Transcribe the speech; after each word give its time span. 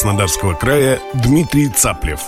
Краснодарского 0.00 0.54
края 0.54 0.98
Дмитрий 1.12 1.68
Цаплев. 1.68 2.22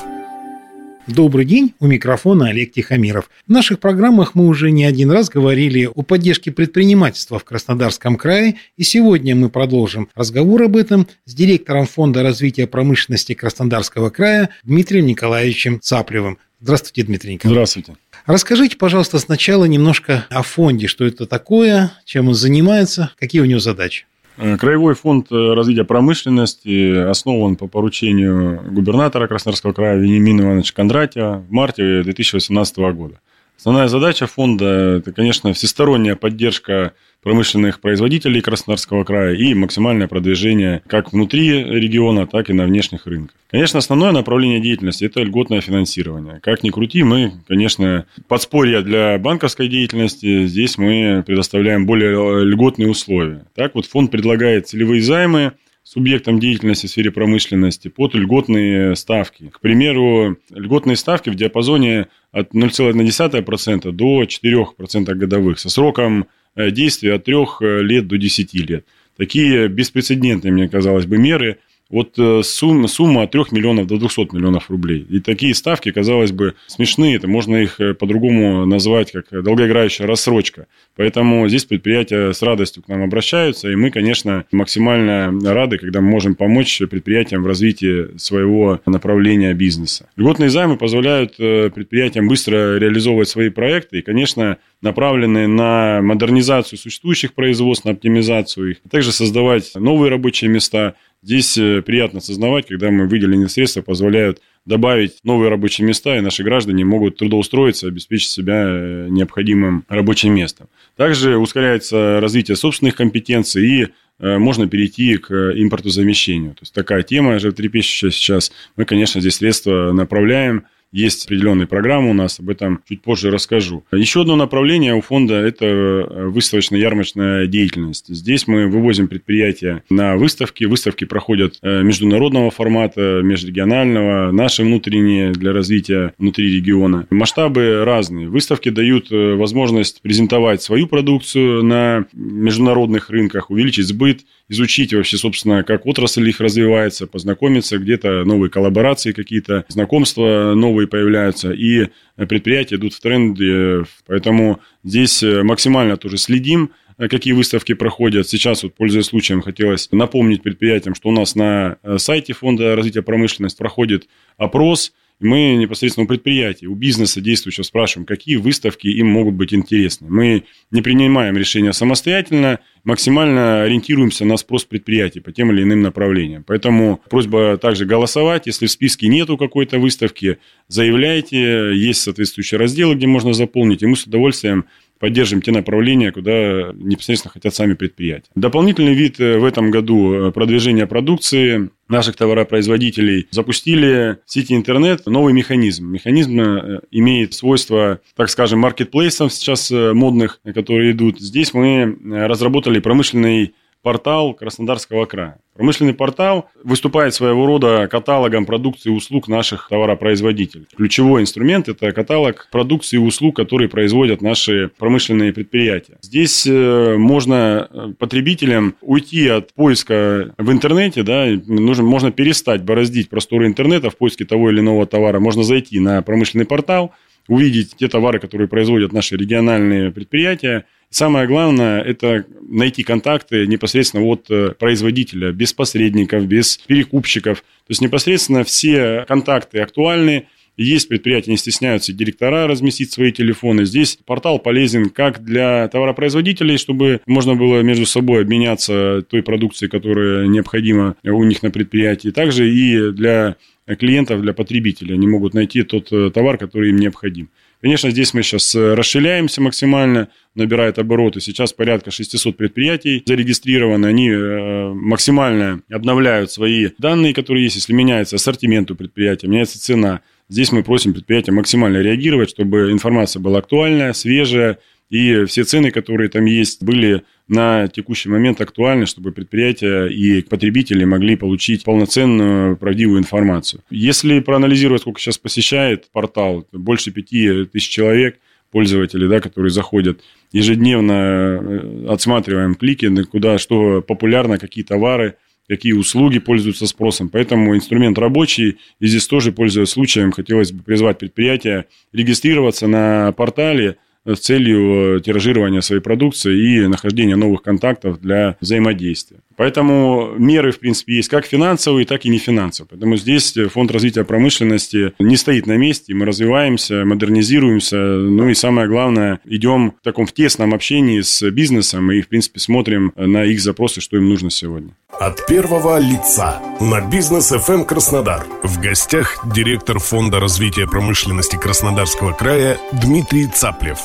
Добрый 1.07 1.47
день, 1.47 1.73
у 1.81 1.87
микрофона 1.87 2.49
Олег 2.49 2.73
Тихомиров. 2.73 3.31
В 3.47 3.51
наших 3.51 3.79
программах 3.81 4.35
мы 4.35 4.47
уже 4.47 4.71
не 4.71 4.85
один 4.85 5.11
раз 5.11 5.31
говорили 5.31 5.87
о 5.87 6.03
поддержке 6.03 6.53
предпринимательства 6.53 7.39
в 7.39 7.45
Краснодарском 7.45 8.17
крае, 8.17 8.57
и 8.77 8.83
сегодня 8.83 9.35
мы 9.35 9.49
продолжим 9.49 10.11
разговор 10.15 10.65
об 10.65 10.77
этом 10.77 11.09
с 11.25 11.33
директором 11.33 11.87
Фонда 11.87 12.23
развития 12.23 12.67
промышленности 12.67 13.33
Краснодарского 13.33 14.11
края 14.11 14.51
Дмитрием 14.65 15.07
Николаевичем 15.07 15.81
Цаплевым. 15.81 16.37
Здравствуйте, 16.61 17.05
Дмитрий 17.05 17.33
Николаевич. 17.33 17.71
Здравствуйте. 17.73 17.97
Расскажите, 18.27 18.77
пожалуйста, 18.77 19.19
сначала 19.19 19.65
немножко 19.65 20.27
о 20.29 20.43
фонде, 20.43 20.89
что 20.89 21.07
это 21.07 21.25
такое, 21.25 21.91
чем 22.05 22.29
он 22.29 22.35
занимается, 22.35 23.13
какие 23.19 23.41
у 23.41 23.47
него 23.47 23.61
задачи. 23.61 24.05
Э, 24.37 24.57
Краевой 24.57 24.95
фонд 24.95 25.31
э, 25.31 25.55
развития 25.55 25.85
промышленности 25.85 27.09
основан 27.09 27.57
по 27.57 27.67
поручению 27.67 28.63
губернатора 28.71 29.29
Краснодарского 29.29 29.73
края 29.73 29.99
Вениамина 29.99 30.43
Ивановича 30.43 30.75
Кондратьева 30.75 31.45
в 31.49 31.53
марте 31.53 32.03
2018 32.03 32.77
года. 32.95 33.21
Основная 33.63 33.87
задача 33.87 34.27
фонда– 34.27 34.97
это, 34.99 35.13
конечно, 35.13 35.53
всесторонняя 35.53 36.17
поддержка 36.17 36.95
промышленных 37.23 37.79
производителей 37.79 38.41
Краснодарского 38.41 39.05
края 39.05 39.37
и 39.37 39.55
максимальное 39.55 40.09
продвижение 40.09 40.83
как 40.89 41.13
внутри 41.13 41.63
региона, 41.63 42.27
так 42.27 42.51
и 42.51 42.55
на 42.55 42.65
внешних 42.65 43.07
рынках. 43.07 43.37
Конечно, 43.53 43.79
основное 43.79 44.11
направление 44.11 44.59
деятельности– 44.59 45.05
это 45.07 45.23
льготное 45.23 45.61
финансирование. 45.61 46.41
Как 46.43 46.65
ни 46.65 46.71
крути, 46.71 47.05
мы, 47.05 47.35
конечно, 47.47 48.07
подспорье 48.27 48.83
для 48.83 49.17
банковской 49.19 49.69
деятельности, 49.69 50.45
здесь 50.47 50.77
мы 50.77 51.23
предоставляем 51.25 51.87
более 51.87 52.45
льготные 52.45 52.91
условия. 52.91 53.45
Так 53.55 53.77
вот, 53.77 53.87
фонд 53.87 54.11
предлагает 54.11 54.67
целевые 54.67 55.03
займы 55.03 55.53
субъектам 55.83 56.39
деятельности 56.39 56.87
в 56.87 56.91
сфере 56.91 57.11
промышленности 57.11 57.89
под 57.89 58.15
льготные 58.15 58.95
ставки. 58.97 59.51
К 59.53 59.61
примеру, 59.61 60.39
льготные 60.51 60.97
ставки 60.97 61.31
в 61.31 61.35
диапазоне 61.35 62.09
от 62.31 62.55
0,1% 62.55 63.91
до 63.91 64.23
4% 64.23 65.15
годовых 65.15 65.59
со 65.59 65.69
сроком 65.71 66.27
э, 66.55 66.71
действия 66.71 67.15
от 67.15 67.25
3 67.25 67.35
э, 67.35 67.83
лет 67.83 68.07
до 68.07 68.19
10 68.19 68.55
лет. 68.55 68.87
Такие 69.17 69.69
беспрецедентные, 69.69 70.53
мне 70.53 70.69
казалось 70.69 71.07
бы, 71.07 71.19
меры– 71.19 71.59
вот 71.93 72.19
э, 72.19 72.41
сумма, 72.43 72.89
сумма 72.89 73.23
от 73.23 73.31
3 73.31 73.45
миллионов 73.53 73.87
до 73.87 73.99
200 73.99 74.35
миллионов 74.35 74.71
рублей. 74.71 75.07
И 75.11 75.21
такие 75.21 75.55
ставки, 75.55 75.93
казалось 75.93 76.33
бы, 76.33 76.55
смешные. 76.67 77.17
Это 77.17 77.29
можно 77.29 77.57
их 77.57 77.81
э, 77.81 77.93
по-другому 77.93 78.65
назвать, 78.65 79.13
как 79.13 79.27
долгоиграющая 79.31 80.07
рассрочка. 80.07 80.67
Поэтому 80.97 81.47
здесь 81.49 81.67
предприятия 81.67 82.33
с 82.33 82.41
радостью 82.43 82.83
к 82.83 82.89
нам 82.89 83.03
обращаются. 83.03 83.71
И 83.71 83.77
мы, 83.77 83.91
конечно, 83.91 84.47
максимально 84.51 85.39
рады, 85.53 85.77
когда 85.77 86.01
мы 86.01 86.09
можем 86.09 86.35
помочь 86.35 86.79
предприятиям 86.79 87.43
в 87.43 87.47
развитии 87.47 88.17
своего 88.17 88.81
направления 88.87 89.53
бизнеса. 89.53 90.09
Льготные 90.17 90.49
займы 90.49 90.79
позволяют 90.79 91.35
э, 91.39 91.69
предприятиям 91.69 92.27
быстро 92.27 92.79
реализовывать 92.79 93.29
свои 93.29 93.51
проекты. 93.51 93.99
И, 93.99 94.03
конечно, 94.03 94.57
направленные 94.81 95.47
на 95.47 96.01
модернизацию 96.01 96.79
существующих 96.79 97.35
производств, 97.35 97.85
на 97.85 97.93
оптимизацию 97.93 98.71
их, 98.73 98.77
а 98.85 98.89
также 98.89 99.13
создавать 99.13 99.73
новые 99.75 100.11
рабочие 100.11 100.51
места, 100.51 100.95
Здесь 101.23 101.57
э, 101.57 101.83
приятно 101.83 102.19
осознавать, 102.19 102.67
когда 102.67 102.91
мы 102.91 103.07
выделенные 103.07 103.49
средства 103.49 103.81
позволяют 103.81 104.41
добавить 104.65 105.19
новые 105.23 105.51
рабочие 105.51 105.87
места, 105.87 106.17
и 106.17 106.21
наши 106.21 106.43
граждане 106.43 106.85
могут 106.85 107.17
трудоустроиться, 107.17 107.87
обеспечить 107.87 108.31
себя 108.31 108.65
э, 108.67 109.07
необходимым 109.09 109.85
рабочим 109.89 110.35
местом. 110.35 110.69
Также 110.97 111.37
ускоряется 111.37 112.19
развитие 112.21 112.57
собственных 112.57 112.97
компетенций 112.97 113.65
и 113.65 113.89
э, 114.19 114.39
можно 114.39 114.69
перейти 114.69 115.17
к 115.17 115.33
импортозамещению. 115.33 116.55
То 116.55 116.63
есть 116.63 116.75
такая 116.75 117.05
тема 117.05 117.39
животрепещущая 117.39 118.11
сейчас. 118.11 118.51
Мы, 118.75 118.85
конечно, 118.85 119.21
здесь 119.21 119.37
средства 119.37 119.93
направляем 119.93 120.65
есть 120.93 121.25
определенные 121.25 121.67
программы 121.67 122.11
у 122.11 122.15
нас, 122.15 122.39
об 122.39 122.51
этом 122.51 122.81
чуть 122.89 123.03
позже 123.03 123.31
расскажу. 123.31 123.85
Еще 123.93 124.23
одно 124.23 124.37
направление 124.37 124.95
у 124.95 125.01
фонда– 125.01 125.35
это 125.35 125.67
э, 125.67 126.27
выставочно-ярмарочная 126.29 127.47
деятельность. 127.47 128.09
Здесь 128.09 128.47
мы 128.47 128.69
вывозим 128.69 129.09
предприятия 129.09 129.83
на 129.91 130.17
выставки. 130.17 130.65
Выставки 130.65 131.05
проходят 131.05 131.59
э, 131.63 131.83
международного 131.83 132.51
формата, 132.51 133.21
межрегионального, 133.23 134.31
наши 134.33 134.63
внутренние 134.63 135.33
для 135.33 135.53
развития 135.53 136.15
внутри 136.19 136.55
региона. 136.55 137.07
Масштабы 137.11 137.85
разные. 137.85 138.29
Выставки 138.29 138.69
дают 138.69 139.11
э, 139.11 139.35
возможность 139.35 140.03
презентовать 140.03 140.63
свою 140.63 140.87
продукцию 140.87 141.65
на 141.65 142.05
международных 142.13 143.11
рынках, 143.11 143.51
увеличить 143.51 143.87
сбыт, 143.87 144.21
изучить 144.53 144.95
вообще, 144.95 145.17
собственно, 145.17 145.65
как 145.65 145.87
отрасль 145.87 146.29
их 146.29 146.41
развивается, 146.41 147.07
познакомиться, 147.07 147.79
где-то 147.79 148.25
новые 148.25 148.51
коллаборации 148.51 149.13
какие-то, 149.13 149.65
знакомства 149.69 150.55
новые 150.55 150.87
появляются, 150.87 151.53
и 151.53 151.89
предприятия 152.17 152.77
идут 152.77 152.95
в 152.95 153.01
тренды, 153.01 153.85
поэтому 154.07 154.61
здесь 154.85 155.23
максимально 155.23 155.97
тоже 155.97 156.19
следим, 156.19 156.71
какие 156.99 157.33
выставки 157.33 157.73
проходят. 157.73 158.29
Сейчас, 158.29 158.63
вот, 158.63 158.75
пользуясь 158.75 159.07
случаем, 159.07 159.41
хотелось 159.41 159.89
напомнить 159.91 160.43
предприятиям, 160.43 160.95
что 160.95 161.09
у 161.09 161.13
нас 161.13 161.35
на 161.35 161.79
сайте 161.97 162.33
Фонда 162.33 162.77
развития 162.77 163.03
промышленности 163.03 163.59
проходит 163.59 164.07
опрос, 164.37 164.93
мы 165.23 165.57
непосредственно 165.57 166.05
у 166.05 166.09
предприятий, 166.09 166.67
у 166.67 166.75
бизнеса 166.75 167.21
действующего 167.21 167.65
спрашиваем, 167.65 168.07
какие 168.07 168.37
выставки 168.37 168.89
им 168.89 169.07
могут 169.09 169.35
быть 169.35 169.55
интересны. 169.55 170.09
Мы 170.11 170.45
не 170.71 170.83
принимаем 170.83 171.37
решения 171.37 171.73
самостоятельно, 171.73 172.61
максимально 172.85 173.63
ориентируемся 173.63 174.25
на 174.25 174.37
спрос 174.37 174.65
предприятий 174.65 175.21
по 175.21 175.33
тем 175.33 175.53
или 175.53 175.63
иным 175.63 175.83
направлениям. 175.83 176.45
Поэтому 176.47 177.01
просьба 177.09 177.57
также 177.57 177.85
голосовать. 177.85 178.47
Если 178.47 178.67
в 178.67 178.71
списке 178.71 179.09
нету 179.09 179.37
какой-то 179.37 179.79
выставки, 179.79 180.39
заявляйте. 180.69 181.73
Есть 181.75 182.03
соответствующие 182.03 182.59
разделы, 182.59 182.95
где 182.95 183.07
можно 183.07 183.33
заполнить. 183.33 183.83
И 183.83 183.87
мы 183.87 183.97
с 183.97 184.05
удовольствием 184.05 184.65
поддержим 185.03 185.43
те 185.43 185.51
направления, 185.51 186.13
куда 186.13 186.71
непосредственно 186.75 187.33
хотят 187.33 187.53
сами 187.53 187.75
предприятия. 187.75 188.31
Дополнительный 188.37 188.95
вид 188.95 189.19
э, 189.19 189.37
в 189.37 189.45
этом 189.45 189.73
году 189.73 190.15
э, 190.15 190.31
продвижения 190.31 190.87
продукции 190.87 191.71
наших 191.89 192.15
товаропроизводителей 192.15 193.27
запустили 193.33 194.19
в 194.25 194.33
сети 194.33 194.55
интернет 194.55 195.05
новый 195.07 195.33
механизм. 195.33 195.89
Механизм 195.89 196.41
э, 196.41 196.81
имеет 196.93 197.35
свойства, 197.35 197.99
так 198.15 198.31
скажем, 198.31 198.61
маркетплейсов 198.61 199.33
сейчас 199.33 199.73
модных, 199.73 200.41
которые 200.55 200.93
идут. 200.93 201.19
Здесь 201.19 201.53
мы 201.53 201.99
разработали 202.05 202.79
промышленный 202.79 203.55
портал 203.83 204.35
Краснодарского 204.35 205.07
края. 205.07 205.39
Промышленный 205.55 205.93
портал 205.93 206.49
выступает 206.65 207.13
своего 207.13 207.45
рода 207.45 207.87
каталогом 207.87 208.47
продукции 208.47 208.89
и 208.89 208.93
услуг 208.93 209.29
наших 209.29 209.69
товаропроизводителей. 209.69 210.67
Ключевой 210.75 211.21
инструмент– 211.21 211.69
это 211.69 211.93
каталог 211.93 212.49
продукции 212.51 212.97
и 212.97 212.99
услуг, 212.99 213.37
которые 213.37 213.69
производят 213.69 214.23
наши 214.23 214.71
промышленные 214.79 215.33
предприятия. 215.35 215.99
Здесь 216.01 216.47
э, 216.47 216.97
можно 216.97 217.69
э, 217.71 217.93
потребителям 217.99 218.77
уйти 218.81 219.29
от 219.29 219.53
поиска 219.53 220.35
в 220.39 220.51
интернете, 220.51 221.03
да, 221.03 221.27
нужно, 221.47 221.85
можно 221.85 222.11
перестать 222.11 222.63
бороздить 222.63 223.11
просторы 223.11 223.47
интернета 223.47 223.91
в 223.91 223.97
поиске 223.99 224.25
того 224.25 224.51
или 224.51 224.61
иного 224.61 224.87
товара, 224.87 225.21
можно 225.21 225.43
зайти 225.43 225.81
на 225.81 226.01
промышленный 226.01 226.47
портал, 226.47 226.93
увидеть 227.29 227.77
те 227.77 227.89
товары, 227.89 228.19
которые 228.19 228.49
производят 228.49 228.93
наши 228.93 229.17
региональные 229.17 229.91
предприятия, 229.91 230.65
Самое 230.93 231.27
главное– 231.27 231.81
это 231.83 232.27
найти 232.47 232.83
контакты 232.83 233.47
непосредственно 233.47 234.05
от 234.05 234.27
э, 234.31 234.51
производителя, 234.59 235.33
без 235.33 235.55
посредников, 235.55 236.27
без 236.27 236.59
перекупщиков. 236.59 237.39
То 237.39 237.71
есть 237.71 237.81
непосредственно 237.81 238.45
все 238.45 239.07
контакты 239.09 239.61
актуальны, 239.61 240.27
есть 240.59 240.89
предприятия, 240.89 241.31
не 241.31 241.39
стесняются 241.39 241.95
директора 241.95 242.47
разместить 242.47 242.93
свои 242.93 243.11
телефоны. 243.11 243.65
Здесь 243.65 243.99
портал 244.05 244.39
полезен 244.39 244.91
как 244.91 245.25
для 245.25 245.67
товаропроизводителей, 245.69 246.59
чтобы 246.59 247.01
можно 247.07 247.37
было 247.37 247.61
между 247.63 247.87
собой 247.87 248.21
обменяться 248.21 249.03
той 249.09 249.23
продукцией, 249.23 249.71
которая 249.71 250.27
необходима 250.27 250.97
у 251.05 251.25
них 251.25 251.43
на 251.43 251.51
предприятии, 251.51 252.11
также 252.11 252.53
и 252.53 252.93
для 252.93 253.37
клиентов, 253.77 254.23
для 254.23 254.33
потребителей. 254.33 254.95
Они 254.95 255.07
могут 255.07 255.35
найти 255.35 255.63
тот 255.63 255.93
э, 255.93 256.11
товар, 256.11 256.39
который 256.39 256.71
им 256.71 256.77
необходим. 256.77 257.31
Конечно, 257.61 257.91
здесь 257.91 258.13
мы 258.13 258.23
сейчас 258.23 258.55
расширяемся 258.55 259.41
максимально, 259.41 260.09
набирает 260.35 260.79
обороты. 260.79 261.21
Сейчас 261.21 261.53
порядка 261.53 261.93
600 261.93 262.37
предприятий 262.37 263.03
зарегистрированы. 263.07 263.87
Они 263.87 264.11
максимально 264.11 265.63
обновляют 265.71 266.33
свои 266.33 266.71
данные, 266.79 267.15
которые 267.15 267.45
есть. 267.45 267.55
Если 267.55 267.73
меняется 267.73 268.17
ассортимент 268.17 268.73
у 268.73 268.75
предприятия, 268.75 269.29
меняется 269.29 269.61
цена. 269.61 270.01
Здесь 270.29 270.51
мы 270.51 270.65
просим 270.65 270.93
предприятия 270.93 271.31
максимально 271.31 271.83
реагировать, 271.83 272.31
чтобы 272.31 272.73
информация 272.73 273.21
была 273.21 273.39
актуальная, 273.39 273.93
свежая, 273.93 274.59
и 274.93 275.25
все 275.25 275.45
цены, 275.45 275.71
которые 275.71 276.11
там 276.11 276.27
есть, 276.27 276.63
были 276.63 277.03
на 277.27 277.67
текущий 277.67 278.11
момент 278.11 278.43
актуальны, 278.43 278.85
чтобы 278.85 279.11
предприятия 279.11 279.87
и 279.87 280.21
потребители 280.21 280.85
могли 280.85 281.17
получить 281.17 281.65
полноценную, 281.65 282.59
правдивую 282.59 282.99
информацию. 282.99 283.63
Если 283.71 284.21
проанализировать, 284.21 284.83
сколько 284.83 285.01
сейчас 285.01 285.17
посещает 285.17 285.91
портал, 285.93 286.47
больше 286.53 286.91
пяти 286.91 287.47
тысяч 287.47 287.71
человек, 287.71 288.19
пользователей, 288.51 289.09
да, 289.09 289.21
которые 289.21 289.51
заходят, 289.51 290.03
ежедневно 290.31 290.93
э, 290.93 291.87
отсматриваем 291.89 292.55
клики, 292.55 292.93
куда 293.05 293.39
что 293.39 293.81
популярно, 293.81 294.37
какие 294.37 294.63
товары, 294.63 295.17
какие 295.49 295.73
услуги 295.73 296.19
пользуются 296.19 296.67
спросом. 296.67 297.09
Поэтому 297.09 297.57
инструмент 297.57 297.97
рабочий. 297.97 298.59
И 298.79 298.87
здесь 298.87 299.07
тоже, 299.07 299.33
пользуясь 299.33 299.71
случаем, 299.71 300.13
хотелось 300.13 300.53
бы 300.53 300.63
призвать 300.63 300.99
предприятия 300.99 301.65
регистрироваться 301.95 302.67
на 302.67 303.13
портале– 303.13 303.79
с 304.05 304.19
целью 304.19 305.01
тиражирования 305.01 305.61
своей 305.61 305.83
продукции 305.83 306.63
и 306.63 306.67
нахождения 306.67 307.17
новых 307.17 307.43
контактов 307.43 308.01
для 308.01 308.37
взаимодействия. 308.41 309.19
Поэтому 309.43 310.15
меры, 310.19 310.53
в 310.53 310.61
принципе, 310.61 310.95
есть 310.95 311.09
как 311.09 311.27
финансовые, 311.27 311.85
так 311.85 312.05
и 312.05 312.09
не 312.09 312.19
финансовые. 312.19 312.69
Поэтому 312.71 312.97
здесь 312.97 313.35
Фонд 313.53 313.73
развития 313.73 314.05
промышленности 314.05 314.93
не 315.01 315.17
стоит 315.17 315.49
на 315.49 315.57
месте, 315.57 315.95
мы 315.95 316.07
развиваемся, 316.07 316.85
модернизируемся, 316.85 317.77
ну 317.77 318.29
и 318.29 318.35
самое 318.35 318.69
главное, 318.69 319.19
идем 319.25 319.73
в 319.73 319.83
таком 319.83 320.07
в 320.07 320.13
тесном 320.13 320.55
общении 320.55 321.01
с 321.01 321.29
бизнесом 321.33 321.91
и, 321.91 322.03
в 322.03 322.09
принципе, 322.09 322.39
смотрим 322.39 322.93
на 322.95 323.25
их 323.25 323.41
запросы, 323.41 323.81
что 323.81 323.97
им 323.97 324.09
нужно 324.09 324.31
сегодня. 324.31 324.77
От 325.01 325.27
первого 325.27 325.81
лица 325.81 326.41
на 326.61 326.81
бизнес 326.81 327.33
FM 327.33 327.65
Краснодар. 327.65 328.25
В 328.45 328.61
гостях 328.61 329.25
директор 329.35 329.81
Фонда 329.81 330.21
развития 330.21 330.69
промышленности 330.69 331.35
Краснодарского 331.35 332.13
края 332.13 332.59
Дмитрий 332.81 333.27
Цаплев. 333.27 333.81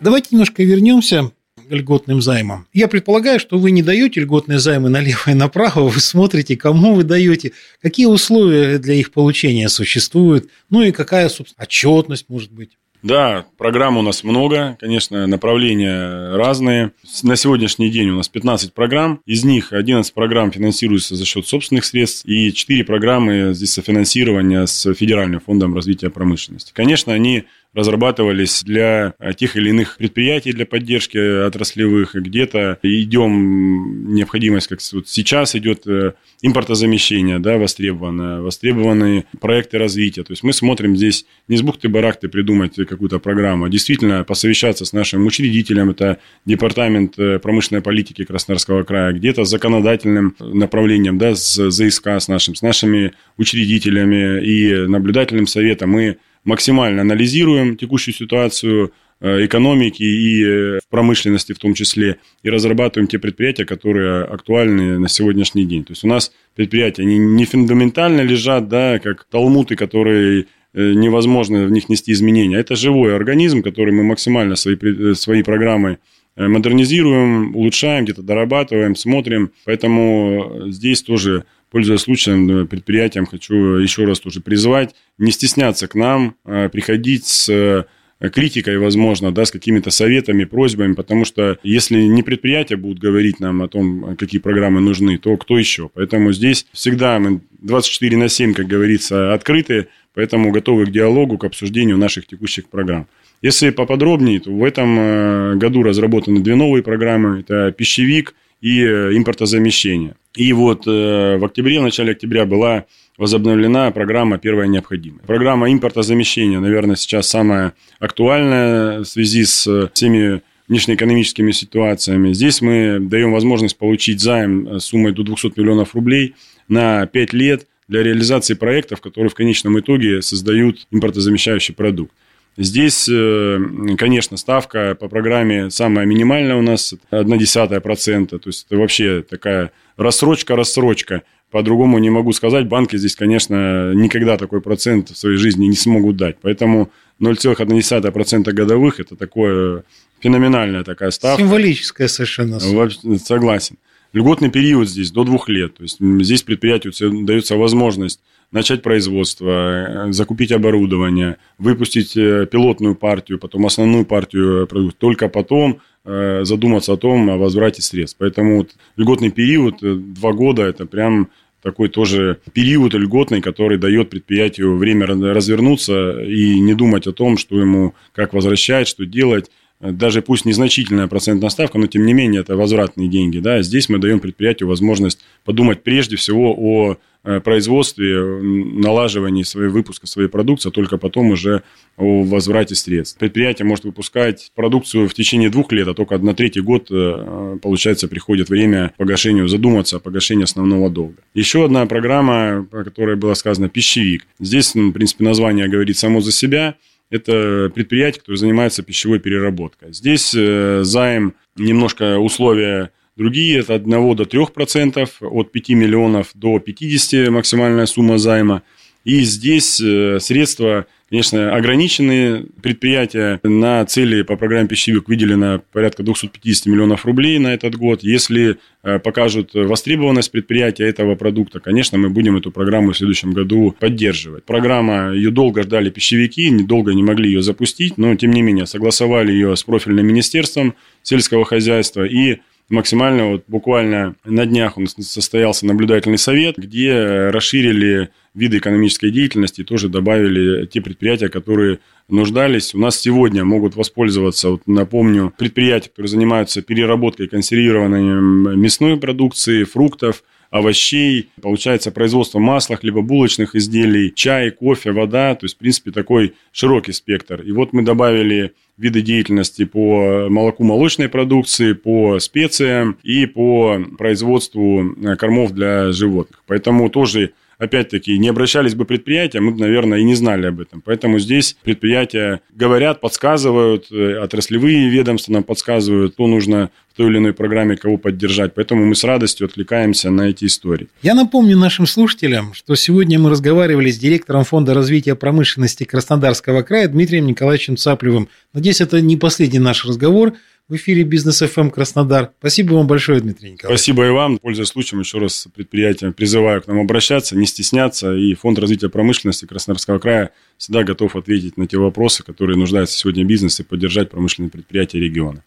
Давайте 0.00 0.28
немножко 0.30 0.62
вернемся 0.62 1.32
льготным 1.70 2.22
займам. 2.22 2.66
Я 2.72 2.88
предполагаю, 2.88 3.40
что 3.40 3.58
вы 3.58 3.70
не 3.70 3.82
даете 3.82 4.20
льготные 4.20 4.58
займы 4.58 4.88
налево 4.88 5.30
и 5.30 5.34
направо, 5.34 5.88
вы 5.88 6.00
смотрите, 6.00 6.56
кому 6.56 6.94
вы 6.94 7.04
даете, 7.04 7.52
какие 7.82 8.06
условия 8.06 8.78
для 8.78 8.94
их 8.94 9.12
получения 9.12 9.68
существуют, 9.68 10.48
ну 10.70 10.82
и 10.82 10.92
какая, 10.92 11.28
собственно, 11.28 11.64
отчетность 11.64 12.26
может 12.28 12.52
быть. 12.52 12.70
Да, 13.02 13.46
программ 13.56 13.96
у 13.96 14.02
нас 14.02 14.24
много, 14.24 14.76
конечно, 14.80 15.28
направления 15.28 16.34
разные. 16.36 16.90
На 17.22 17.36
сегодняшний 17.36 17.90
день 17.90 18.10
у 18.10 18.16
нас 18.16 18.28
15 18.28 18.72
программ, 18.72 19.20
из 19.24 19.44
них 19.44 19.72
11 19.72 20.12
программ 20.12 20.50
финансируются 20.50 21.14
за 21.14 21.24
счет 21.24 21.46
собственных 21.46 21.84
средств, 21.84 22.26
и 22.26 22.52
4 22.52 22.84
программы 22.84 23.54
здесь 23.54 23.72
софинансирования 23.72 24.66
с 24.66 24.92
Федеральным 24.94 25.38
фондом 25.38 25.76
развития 25.76 26.10
промышленности. 26.10 26.72
Конечно, 26.74 27.12
они 27.12 27.44
разрабатывались 27.74 28.62
для 28.64 29.14
э, 29.18 29.34
тех 29.34 29.56
или 29.56 29.70
иных 29.70 29.96
предприятий 29.98 30.52
для 30.52 30.66
поддержки 30.66 31.46
отраслевых. 31.46 32.14
Где-то 32.14 32.78
идем 32.82 34.14
необходимость, 34.14 34.68
как 34.68 34.80
вот 34.92 35.08
сейчас 35.08 35.54
идет 35.54 35.86
э, 35.86 36.12
импортозамещение, 36.42 37.38
да, 37.38 37.58
востребовано, 37.58 38.42
востребованные 38.42 39.26
проекты 39.40 39.78
развития. 39.78 40.22
То 40.24 40.32
есть 40.32 40.42
мы 40.42 40.52
смотрим 40.52 40.96
здесь 40.96 41.26
не 41.46 41.56
с 41.56 41.62
бухты-барахты 41.62 42.28
придумать 42.28 42.74
какую-то 42.74 43.18
программу, 43.18 43.66
а 43.66 43.68
действительно 43.68 44.24
посовещаться 44.24 44.84
с 44.84 44.92
нашим 44.92 45.26
учредителем, 45.26 45.90
это 45.90 46.18
Департамент 46.46 47.18
э, 47.18 47.38
промышленной 47.38 47.82
политики 47.82 48.24
Краснодарского 48.24 48.82
края, 48.84 49.12
где-то 49.12 49.44
с 49.44 49.50
законодательным 49.50 50.34
направлением, 50.38 51.18
да, 51.18 51.34
с 51.34 51.70
ЗСК 51.70 52.08
с 52.08 52.28
нашим, 52.28 52.54
с 52.54 52.62
нашими 52.62 53.12
учредителями 53.36 54.42
и 54.44 54.86
наблюдательным 54.86 55.46
советом. 55.46 55.90
Мы 55.90 56.18
максимально 56.44 57.02
анализируем 57.02 57.76
текущую 57.76 58.14
ситуацию 58.14 58.92
э, 59.20 59.44
экономики 59.46 60.02
и 60.02 60.44
э, 60.44 60.78
промышленности 60.90 61.52
в 61.52 61.58
том 61.58 61.74
числе, 61.74 62.16
и 62.42 62.50
разрабатываем 62.50 63.08
те 63.08 63.18
предприятия, 63.18 63.64
которые 63.64 64.24
актуальны 64.24 64.98
на 64.98 65.08
сегодняшний 65.08 65.64
день. 65.64 65.84
То 65.84 65.92
есть 65.92 66.04
у 66.04 66.08
нас 66.08 66.32
предприятия 66.54 67.02
они 67.02 67.18
не 67.18 67.44
фундаментально 67.44 68.22
лежат, 68.22 68.68
да, 68.68 68.98
как 68.98 69.24
талмуты, 69.24 69.76
которые 69.76 70.46
э, 70.72 70.92
невозможно 70.92 71.66
в 71.66 71.70
них 71.70 71.88
нести 71.88 72.12
изменения. 72.12 72.56
Это 72.56 72.76
живой 72.76 73.14
организм, 73.14 73.62
который 73.62 73.92
мы 73.92 74.04
максимально 74.04 74.56
свои, 74.56 74.76
свои 75.14 75.42
программы 75.42 75.98
модернизируем, 76.36 77.56
улучшаем, 77.56 78.04
где-то 78.04 78.22
дорабатываем, 78.22 78.94
смотрим. 78.94 79.50
Поэтому 79.64 80.66
здесь 80.68 81.02
тоже 81.02 81.46
пользуясь 81.70 82.00
случаем, 82.00 82.66
предприятиям 82.66 83.26
хочу 83.26 83.54
еще 83.76 84.04
раз 84.04 84.20
тоже 84.20 84.40
призвать 84.40 84.94
не 85.18 85.30
стесняться 85.30 85.88
к 85.88 85.94
нам, 85.94 86.36
а 86.44 86.68
приходить 86.68 87.26
с 87.26 87.48
э, 87.48 87.84
критикой, 88.30 88.78
возможно, 88.78 89.32
да, 89.32 89.44
с 89.44 89.50
какими-то 89.50 89.90
советами, 89.90 90.44
просьбами, 90.44 90.94
потому 90.94 91.24
что 91.24 91.58
если 91.62 92.00
не 92.00 92.22
предприятия 92.22 92.76
будут 92.76 92.98
говорить 92.98 93.40
нам 93.40 93.62
о 93.62 93.68
том, 93.68 94.16
какие 94.16 94.40
программы 94.40 94.80
нужны, 94.80 95.18
то 95.18 95.36
кто 95.36 95.58
еще? 95.58 95.90
Поэтому 95.94 96.32
здесь 96.32 96.66
всегда 96.72 97.18
мы 97.18 97.40
24 97.60 98.16
на 98.16 98.28
7, 98.28 98.54
как 98.54 98.66
говорится, 98.66 99.34
открыты, 99.34 99.88
поэтому 100.14 100.50
готовы 100.50 100.86
к 100.86 100.90
диалогу, 100.90 101.38
к 101.38 101.44
обсуждению 101.44 101.96
наших 101.96 102.26
текущих 102.26 102.68
программ. 102.68 103.06
Если 103.40 103.70
поподробнее, 103.70 104.40
то 104.40 104.50
в 104.50 104.64
этом 104.64 104.98
э, 104.98 105.54
году 105.56 105.82
разработаны 105.82 106.40
две 106.40 106.56
новые 106.56 106.82
программы. 106.82 107.40
Это 107.40 107.70
пищевик 107.70 108.34
и 108.60 108.80
э, 108.82 109.16
импортозамещение. 109.16 110.16
И 110.38 110.52
вот 110.52 110.86
э, 110.86 111.36
в 111.36 111.44
октябре, 111.44 111.80
в 111.80 111.82
начале 111.82 112.12
октября 112.12 112.46
была 112.46 112.84
возобновлена 113.16 113.90
программа 113.90 114.38
«Первая 114.38 114.68
необходимая». 114.68 115.20
Программа 115.26 115.72
импортозамещения, 115.72 116.60
наверное, 116.60 116.94
сейчас 116.94 117.28
самая 117.28 117.72
актуальная 117.98 119.00
в 119.00 119.04
связи 119.04 119.44
с 119.44 119.90
всеми 119.92 120.42
внешнеэкономическими 120.68 121.50
ситуациями. 121.50 122.32
Здесь 122.32 122.60
мы 122.60 122.98
даем 123.00 123.32
возможность 123.32 123.76
получить 123.78 124.20
займ 124.20 124.78
суммой 124.78 125.12
до 125.12 125.24
200 125.24 125.58
миллионов 125.58 125.96
рублей 125.96 126.36
на 126.68 127.06
5 127.06 127.32
лет 127.32 127.66
для 127.88 128.04
реализации 128.04 128.54
проектов, 128.54 129.00
которые 129.00 129.30
в 129.30 129.34
конечном 129.34 129.80
итоге 129.80 130.22
создают 130.22 130.86
импортозамещающий 130.92 131.74
продукт. 131.74 132.12
Здесь, 132.60 133.08
э, 133.08 133.58
конечно, 133.96 134.36
ставка 134.36 134.96
по 134.98 135.08
программе 135.08 135.70
самая 135.70 136.06
минимальная 136.06 136.56
у 136.56 136.62
нас, 136.62 136.92
0,1%. 137.12 138.26
То 138.26 138.48
есть, 138.48 138.66
это 138.68 138.80
вообще 138.80 139.22
такая 139.22 139.70
рассрочка-рассрочка. 139.96 141.22
По-другому 141.52 141.98
не 141.98 142.10
могу 142.10 142.32
сказать. 142.32 142.66
Банки 142.66 142.96
здесь, 142.96 143.14
конечно, 143.14 143.94
никогда 143.94 144.36
такой 144.36 144.60
процент 144.60 145.10
в 145.10 145.16
своей 145.16 145.36
жизни 145.36 145.66
не 145.66 145.76
смогут 145.76 146.16
дать. 146.16 146.38
Поэтому 146.42 146.90
0,1% 147.20 148.52
годовых– 148.52 148.98
это 149.00 149.14
такое 149.14 149.84
феноменальная 150.18 150.82
такая 150.82 151.12
ставка. 151.12 151.40
Символическая 151.40 152.08
совершенно. 152.08 152.58
Согласен. 152.58 153.76
Льготный 154.12 154.50
период 154.50 154.88
здесь 154.88 155.12
до 155.12 155.22
двух 155.22 155.48
лет. 155.48 155.76
То 155.76 155.84
есть 155.84 155.98
здесь 156.00 156.42
предприятию 156.42 156.92
дается 157.24 157.56
возможность 157.56 158.20
начать 158.50 158.82
производство, 158.82 160.08
э, 160.08 160.12
закупить 160.12 160.52
оборудование, 160.52 161.36
выпустить 161.58 162.16
э, 162.16 162.46
пилотную 162.46 162.94
партию, 162.94 163.38
потом 163.38 163.66
основную 163.66 164.04
партию 164.04 164.66
продуктов. 164.66 164.98
Только 164.98 165.28
потом 165.28 165.80
э, 166.04 166.44
задуматься 166.44 166.94
о 166.94 166.96
том, 166.96 167.28
о 167.30 167.36
возврате 167.36 167.82
средств. 167.82 168.16
Поэтому 168.18 168.58
вот 168.58 168.70
льготный 168.96 169.30
период, 169.30 169.76
два 169.80 170.32
года, 170.32 170.62
это 170.62 170.86
прям 170.86 171.28
такой 171.62 171.88
тоже 171.88 172.38
период 172.52 172.94
льготный, 172.94 173.40
который 173.40 173.78
дает 173.78 174.10
предприятию 174.10 174.76
время 174.76 175.06
развернуться 175.06 176.22
и 176.22 176.60
не 176.60 176.74
думать 176.74 177.06
о 177.06 177.12
том, 177.12 177.36
что 177.36 177.58
ему 177.58 177.94
как 178.12 178.32
возвращать, 178.32 178.88
что 178.88 179.04
делать 179.04 179.50
даже 179.80 180.22
пусть 180.22 180.44
незначительная 180.44 181.06
процентная 181.06 181.50
ставка, 181.50 181.78
но 181.78 181.86
тем 181.86 182.04
не 182.04 182.12
менее 182.12 182.40
это 182.40 182.56
возвратные 182.56 183.08
деньги. 183.08 183.38
Да? 183.38 183.62
Здесь 183.62 183.88
мы 183.88 183.98
даем 183.98 184.18
предприятию 184.18 184.68
возможность 184.68 185.20
подумать 185.44 185.84
прежде 185.84 186.16
всего 186.16 186.52
о 186.58 186.96
э, 187.22 187.40
производстве, 187.40 188.40
налаживании 188.42 189.44
своего 189.44 189.72
выпуска 189.72 190.08
своей 190.08 190.28
продукции, 190.28 190.70
а 190.70 190.72
только 190.72 190.98
потом 190.98 191.30
уже 191.30 191.62
о 191.96 192.24
возврате 192.24 192.74
средств. 192.74 193.18
Предприятие 193.18 193.66
может 193.66 193.84
выпускать 193.84 194.50
продукцию 194.56 195.08
в 195.08 195.14
течение 195.14 195.48
двух 195.48 195.70
лет, 195.70 195.86
а 195.86 195.94
только 195.94 196.18
на 196.18 196.34
третий 196.34 196.60
год, 196.60 196.88
э, 196.90 197.58
получается, 197.62 198.08
приходит 198.08 198.48
время 198.48 198.92
погашению, 198.96 199.46
задуматься 199.46 199.98
о 199.98 200.00
погашении 200.00 200.42
основного 200.42 200.90
долга. 200.90 201.18
Еще 201.34 201.64
одна 201.64 201.86
программа, 201.86 202.66
о 202.72 202.84
которой 202.84 203.14
было 203.14 203.34
сказано, 203.34 203.68
пищевик. 203.68 204.26
Здесь, 204.40 204.74
в 204.74 204.90
принципе, 204.90 205.22
название 205.22 205.68
говорит 205.68 205.96
само 205.96 206.20
за 206.20 206.32
себя– 206.32 206.74
это 207.10 207.70
предприятие, 207.74 208.20
которое 208.20 208.36
занимается 208.36 208.82
пищевой 208.82 209.18
переработкой. 209.18 209.92
Здесь 209.92 210.34
э, 210.34 210.80
займ 210.82 211.34
немножко 211.56 212.18
условия 212.18 212.92
другие, 213.16 213.60
от 213.60 213.70
1 213.70 213.90
до 214.16 214.22
3%, 214.22 215.08
от 215.20 215.52
5 215.52 215.68
миллионов 215.70 216.30
до 216.34 216.58
50 216.58 217.30
максимальная 217.30 217.86
сумма 217.86 218.18
займа. 218.18 218.62
И 219.04 219.20
здесь 219.20 219.80
э, 219.80 220.18
средства 220.20 220.86
Конечно, 221.10 221.56
ограниченные 221.56 222.44
предприятия 222.62 223.40
на 223.42 223.82
цели 223.86 224.20
по 224.20 224.36
программе 224.36 224.68
«Пищевик» 224.68 225.08
выделено 225.08 225.62
порядка 225.72 226.02
250 226.02 226.66
миллионов 226.66 227.06
рублей 227.06 227.38
на 227.38 227.54
этот 227.54 227.76
год. 227.76 228.02
Если 228.02 228.58
э, 228.82 228.98
покажут 228.98 229.54
востребованность 229.54 230.30
предприятия 230.30 230.84
этого 230.84 231.14
продукта, 231.14 231.60
конечно, 231.60 231.96
мы 231.96 232.10
будем 232.10 232.36
эту 232.36 232.50
программу 232.50 232.92
в 232.92 232.96
следующем 232.98 233.32
году 233.32 233.74
поддерживать. 233.80 234.44
Программа, 234.44 235.14
ее 235.14 235.30
долго 235.30 235.62
ждали 235.62 235.88
пищевики, 235.88 236.50
недолго 236.50 236.92
не 236.92 237.02
могли 237.02 237.30
ее 237.30 237.40
запустить, 237.40 237.96
но, 237.96 238.14
тем 238.14 238.32
не 238.32 238.42
менее, 238.42 238.66
согласовали 238.66 239.32
ее 239.32 239.56
с 239.56 239.62
профильным 239.62 240.06
министерством 240.06 240.74
сельского 241.02 241.46
хозяйства 241.46 242.04
и 242.04 242.40
максимально 242.68 243.30
вот 243.30 243.44
буквально 243.48 244.14
на 244.24 244.46
днях 244.46 244.76
у 244.76 244.80
нас 244.80 244.94
состоялся 245.00 245.66
наблюдательный 245.66 246.18
совет, 246.18 246.56
где 246.56 247.30
расширили 247.30 248.10
виды 248.34 248.58
экономической 248.58 249.10
деятельности 249.10 249.64
тоже 249.64 249.88
добавили 249.88 250.66
те 250.66 250.80
предприятия, 250.80 251.28
которые 251.28 251.80
нуждались. 252.08 252.74
У 252.74 252.78
нас 252.78 252.98
сегодня 252.98 253.44
могут 253.44 253.74
воспользоваться, 253.74 254.50
вот 254.50 254.62
напомню, 254.66 255.32
предприятия, 255.36 255.90
которые 255.90 256.08
занимаются 256.10 256.62
переработкой 256.62 257.28
консервированной 257.28 258.56
мясной 258.56 258.96
продукции, 258.98 259.64
фруктов, 259.64 260.22
овощей, 260.50 261.30
получается 261.40 261.90
производство 261.90 262.38
масла, 262.38 262.76
хлебобулочных 262.76 263.54
изделий, 263.54 264.12
чай, 264.14 264.50
кофе, 264.50 264.92
вода, 264.92 265.34
то 265.34 265.44
есть, 265.44 265.56
в 265.56 265.58
принципе, 265.58 265.90
такой 265.90 266.34
широкий 266.52 266.92
спектр. 266.92 267.42
И 267.42 267.52
вот 267.52 267.72
мы 267.72 267.82
добавили 267.82 268.52
виды 268.76 269.02
деятельности 269.02 269.64
по 269.64 270.28
молоку 270.28 270.64
молочной 270.64 271.08
продукции, 271.08 271.72
по 271.72 272.18
специям 272.20 272.96
и 273.02 273.26
по 273.26 273.78
производству 273.98 274.94
кормов 275.18 275.52
для 275.52 275.92
животных. 275.92 276.42
Поэтому 276.46 276.88
тоже 276.88 277.32
опять-таки, 277.58 278.16
не 278.18 278.28
обращались 278.28 278.74
бы 278.74 278.84
предприятия, 278.84 279.40
мы 279.40 279.50
бы, 279.50 279.60
наверное, 279.60 279.98
и 279.98 280.04
не 280.04 280.14
знали 280.14 280.46
об 280.46 280.60
этом. 280.60 280.80
Поэтому 280.80 281.18
здесь 281.18 281.56
предприятия 281.62 282.40
говорят, 282.54 283.00
подсказывают, 283.00 283.86
э, 283.90 284.18
отраслевые 284.18 284.88
ведомства 284.88 285.32
нам 285.32 285.42
подсказывают, 285.42 286.14
что 286.14 286.26
нужно 286.26 286.70
в 286.92 286.96
той 286.96 287.08
или 287.10 287.18
иной 287.18 287.32
программе 287.32 287.76
кого 287.76 287.96
поддержать. 287.96 288.54
Поэтому 288.54 288.86
мы 288.86 288.94
с 288.94 289.04
радостью 289.04 289.46
откликаемся 289.46 290.10
на 290.10 290.22
эти 290.22 290.46
истории. 290.46 290.88
Я 291.02 291.14
напомню 291.14 291.56
нашим 291.56 291.86
слушателям, 291.86 292.54
что 292.54 292.74
сегодня 292.74 293.18
мы 293.18 293.30
разговаривали 293.30 293.90
с 293.90 293.98
директором 293.98 294.44
Фонда 294.44 294.74
развития 294.74 295.14
промышленности 295.14 295.84
Краснодарского 295.84 296.62
края 296.62 296.88
Дмитрием 296.88 297.26
Николаевичем 297.26 297.76
Цаплевым. 297.76 298.28
Надеюсь, 298.52 298.80
это 298.80 299.00
не 299.00 299.16
последний 299.16 299.58
наш 299.58 299.84
разговор 299.84 300.34
в 300.68 300.76
эфире 300.76 301.02
Бизнес 301.02 301.40
ФМ 301.40 301.60
эм 301.60 301.70
Краснодар. 301.70 302.32
Спасибо 302.40 302.74
вам 302.74 302.86
большое, 302.86 303.20
Дмитрий 303.20 303.52
Николаевич. 303.52 303.80
Спасибо 303.80 304.06
и 304.06 304.10
вам. 304.10 304.38
Пользуясь 304.38 304.68
случаем, 304.68 305.00
еще 305.00 305.18
раз 305.18 305.48
предприятиям 305.54 306.12
призываю 306.12 306.62
к 306.62 306.66
нам 306.66 306.78
обращаться, 306.80 307.36
не 307.36 307.46
стесняться. 307.46 308.14
И 308.14 308.34
Фонд 308.34 308.58
развития 308.58 308.88
промышленности 308.90 309.46
Краснодарского 309.46 309.98
края 309.98 310.30
всегда 310.58 310.84
готов 310.84 311.16
ответить 311.16 311.56
на 311.56 311.66
те 311.66 311.78
вопросы, 311.78 312.22
которые 312.22 312.58
нуждается 312.58 312.98
сегодня 312.98 313.24
бизнес 313.24 313.60
и 313.60 313.62
поддержать 313.62 314.10
промышленные 314.10 314.50
предприятия 314.50 314.98
региона. 314.98 315.42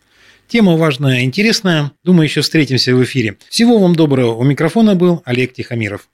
Тема 0.48 0.75
важная, 0.75 1.24
интересная. 1.24 1.92
Думаю, 2.04 2.25
еще 2.25 2.42
встретимся 2.42 2.96
в 2.96 3.04
эфире. 3.04 3.38
Всего 3.50 3.80
вам 3.80 3.96
доброго. 3.96 4.34
У 4.34 4.44
микрофона 4.44 4.96
был 4.96 5.22
Олег 5.24 5.54
Тихомиров. 5.54 6.10